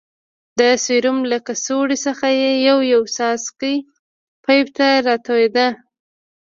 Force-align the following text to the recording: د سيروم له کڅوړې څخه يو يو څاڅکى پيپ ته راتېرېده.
د 0.59 0.61
سيروم 0.85 1.19
له 1.31 1.37
کڅوړې 1.47 1.97
څخه 2.05 2.25
يو 2.67 2.77
يو 2.93 3.01
څاڅکى 3.15 3.73
پيپ 4.43 4.65
ته 4.77 4.87
راتېرېده. 5.07 5.67